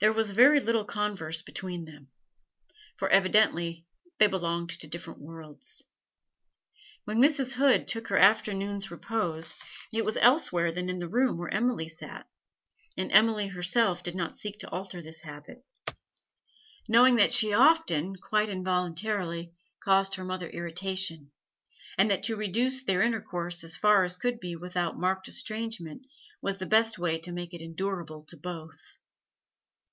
[0.00, 2.08] There was very little converse between them;
[2.96, 3.84] for evidently
[4.16, 5.84] they belonged to different worlds.
[7.04, 7.52] When Mrs.
[7.52, 9.54] Hood took her afternoon's repose,
[9.92, 12.26] it was elsewhere than in the room where Emily sat,
[12.96, 15.66] and Emily herself did not seek to alter this habit,
[16.88, 19.52] knowing that she often, quite involuntarily,
[19.84, 21.30] caused her mother irritation,
[21.98, 26.06] and that to reduce their intercourse as far as could be without marked estrangement
[26.40, 28.96] was the best way to make it endurable to both.